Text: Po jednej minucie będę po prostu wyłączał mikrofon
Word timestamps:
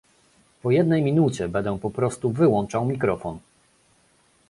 Po 0.61 0.71
jednej 0.71 1.01
minucie 1.01 1.47
będę 1.49 1.79
po 1.79 1.89
prostu 1.89 2.31
wyłączał 2.31 2.85
mikrofon 2.85 3.39